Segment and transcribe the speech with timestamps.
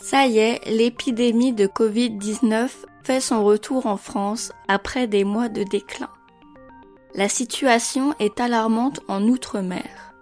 [0.00, 2.70] Ça y est, l'épidémie de Covid-19
[3.04, 6.10] fait son retour en France après des mois de déclin.
[7.14, 10.14] La situation est alarmante en Outre-mer.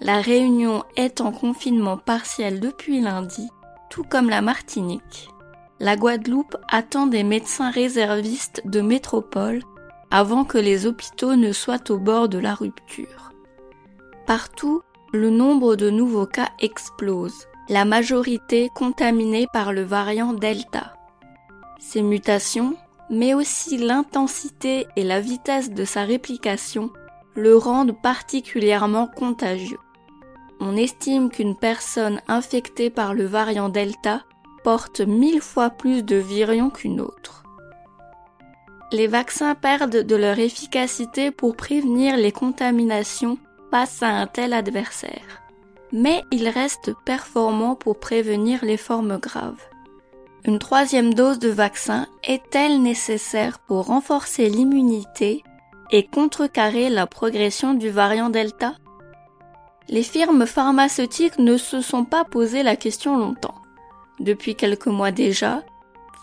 [0.00, 3.48] La Réunion est en confinement partiel depuis lundi,
[3.90, 5.28] tout comme la Martinique.
[5.78, 9.62] La Guadeloupe attend des médecins réservistes de métropole
[10.10, 13.32] avant que les hôpitaux ne soient au bord de la rupture.
[14.26, 14.82] Partout,
[15.12, 20.94] le nombre de nouveaux cas explose la majorité contaminée par le variant Delta.
[21.78, 22.76] Ces mutations,
[23.08, 26.90] mais aussi l'intensité et la vitesse de sa réplication,
[27.34, 29.78] le rendent particulièrement contagieux.
[30.60, 34.22] On estime qu'une personne infectée par le variant Delta
[34.64, 37.42] porte mille fois plus de virions qu'une autre.
[38.92, 43.38] Les vaccins perdent de leur efficacité pour prévenir les contaminations
[43.70, 45.41] face à un tel adversaire
[45.92, 49.60] mais il reste performant pour prévenir les formes graves.
[50.44, 55.44] Une troisième dose de vaccin est-elle nécessaire pour renforcer l'immunité
[55.90, 58.74] et contrecarrer la progression du variant Delta?
[59.88, 63.54] Les firmes pharmaceutiques ne se sont pas posé la question longtemps.
[64.20, 65.62] Depuis quelques mois déjà,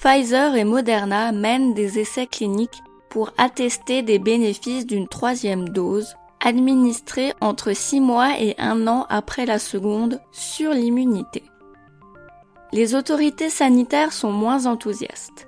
[0.01, 7.33] Pfizer et Moderna mènent des essais cliniques pour attester des bénéfices d'une troisième dose administrée
[7.41, 11.43] entre 6 mois et 1 an après la seconde sur l'immunité.
[12.71, 15.47] Les autorités sanitaires sont moins enthousiastes.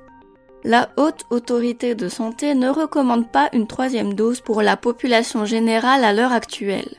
[0.63, 6.03] La haute autorité de santé ne recommande pas une troisième dose pour la population générale
[6.03, 6.97] à l'heure actuelle.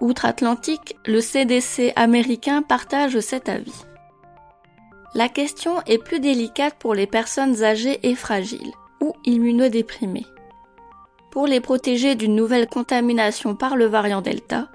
[0.00, 3.84] Outre-Atlantique, le CDC américain partage cet avis.
[5.14, 10.26] La question est plus délicate pour les personnes âgées et fragiles ou immunodéprimées
[11.30, 14.68] pour les protéger d'une nouvelle contamination par le variant Delta,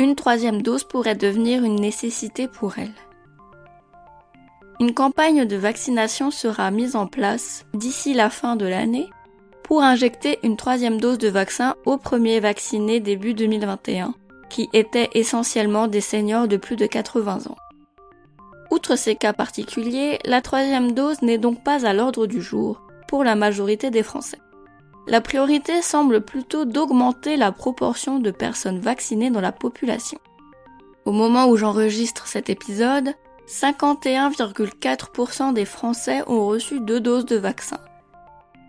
[0.00, 2.94] une troisième dose pourrait devenir une nécessité pour elles.
[4.80, 9.10] Une campagne de vaccination sera mise en place d'ici la fin de l'année
[9.64, 14.14] pour injecter une troisième dose de vaccin aux premiers vaccinés début 2021,
[14.48, 17.56] qui étaient essentiellement des seniors de plus de 80 ans.
[18.70, 23.24] Outre ces cas particuliers, la troisième dose n'est donc pas à l'ordre du jour pour
[23.24, 24.38] la majorité des Français
[25.08, 30.18] la priorité semble plutôt d'augmenter la proportion de personnes vaccinées dans la population.
[31.06, 33.14] Au moment où j'enregistre cet épisode,
[33.48, 37.78] 51,4% des Français ont reçu deux doses de vaccin.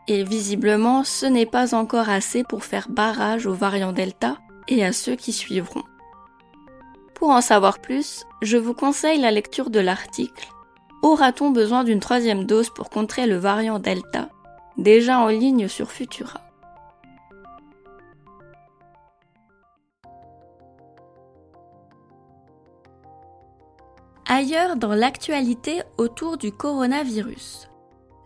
[0.08, 4.38] Et visiblement, ce n'est pas encore assez pour faire barrage aux variants Delta
[4.70, 5.84] et à ceux qui suivront.
[7.14, 10.48] Pour en savoir plus, je vous conseille la lecture de l'article
[11.02, 14.30] Aura-t-on besoin d'une troisième dose pour contrer le variant Delta?
[14.78, 16.42] Déjà en ligne sur Futura.
[24.28, 27.70] Ailleurs dans l'actualité autour du coronavirus.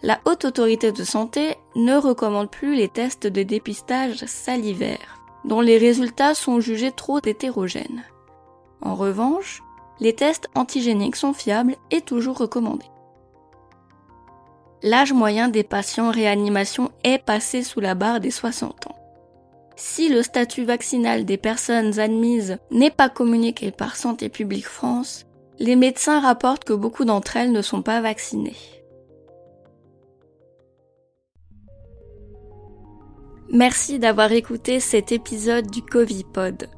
[0.01, 5.77] La Haute Autorité de Santé ne recommande plus les tests de dépistage salivaire, dont les
[5.77, 8.03] résultats sont jugés trop hétérogènes.
[8.81, 9.63] En revanche,
[10.01, 12.92] les tests antigéniques sont fiables et toujours recommandés
[14.83, 18.95] l'âge moyen des patients en réanimation est passé sous la barre des 60 ans.
[19.75, 25.25] Si le statut vaccinal des personnes admises n'est pas communiqué par Santé publique France,
[25.57, 28.55] les médecins rapportent que beaucoup d'entre elles ne sont pas vaccinées.
[33.49, 36.69] Merci d'avoir écouté cet épisode du Covipod.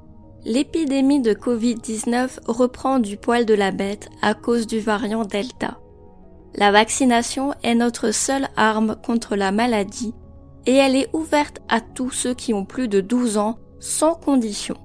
[0.43, 5.79] L'épidémie de Covid-19 reprend du poil de la bête à cause du variant Delta.
[6.57, 10.13] La vaccination est notre seule arme contre la maladie
[10.65, 14.77] et elle est ouverte à tous ceux qui ont plus de 12 ans sans condition.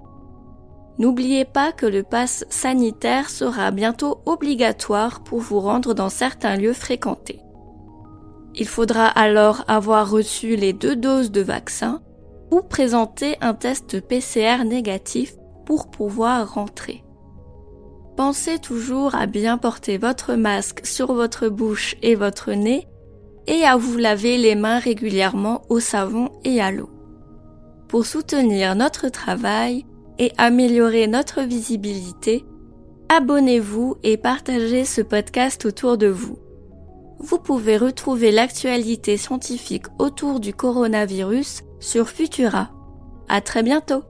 [0.98, 6.72] N'oubliez pas que le pass sanitaire sera bientôt obligatoire pour vous rendre dans certains lieux
[6.72, 7.40] fréquentés.
[8.56, 12.02] Il faudra alors avoir reçu les deux doses de vaccin
[12.50, 17.04] ou présenter un test PCR négatif pour pouvoir rentrer.
[18.20, 22.86] Pensez toujours à bien porter votre masque sur votre bouche et votre nez
[23.46, 26.90] et à vous laver les mains régulièrement au savon et à l'eau.
[27.88, 29.86] Pour soutenir notre travail
[30.18, 32.44] et améliorer notre visibilité,
[33.08, 36.36] abonnez-vous et partagez ce podcast autour de vous.
[37.20, 42.68] vous pouvez retrouver l'actualité scientifique autour du coronavirus sur Futura.
[43.30, 44.02] À très bientôt!